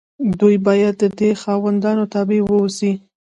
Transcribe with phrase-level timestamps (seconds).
[0.39, 2.91] دوی باید د دې خاوندانو تابع واوسي.